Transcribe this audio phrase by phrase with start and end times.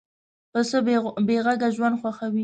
[0.51, 0.77] پسه
[1.27, 2.39] بېغږه ژوند خوښوي.